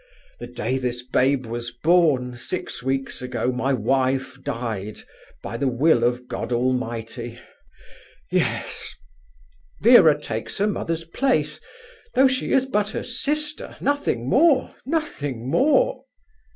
[0.39, 4.99] The day this babe was born, six weeks ago, my wife died,
[5.43, 7.39] by the will of God Almighty....
[8.31, 8.95] Yes...
[9.79, 11.59] Vera takes her mother's place,
[12.15, 13.75] though she is but her sister...
[13.79, 14.73] nothing more...
[14.87, 16.05] nothing more..."